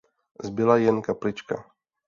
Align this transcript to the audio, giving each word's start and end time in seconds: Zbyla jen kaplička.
Zbyla 0.45 0.77
jen 0.77 1.01
kaplička. 1.01 1.63